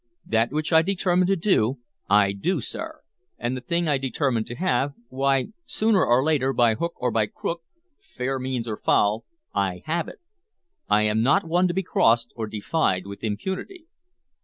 [0.25, 1.77] That which I determine to do,
[2.09, 3.01] I do, sir,
[3.37, 7.27] and the thing I determine to have, why, sooner or later, by hook or by
[7.27, 7.61] crook,
[7.99, 10.17] fair means or foul, I have it!
[10.89, 13.85] I am not one to be crossed or defied with impunity."